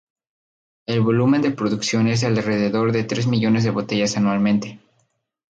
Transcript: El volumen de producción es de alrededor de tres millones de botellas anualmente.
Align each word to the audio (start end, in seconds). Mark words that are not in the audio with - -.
El 0.87 0.99
volumen 1.01 1.43
de 1.43 1.51
producción 1.51 2.07
es 2.07 2.21
de 2.21 2.25
alrededor 2.25 2.91
de 2.91 3.03
tres 3.03 3.27
millones 3.27 3.63
de 3.65 3.69
botellas 3.69 4.17
anualmente. 4.17 4.79